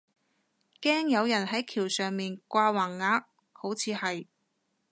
[0.81, 4.25] 驚有人係橋上面掛橫額，好似係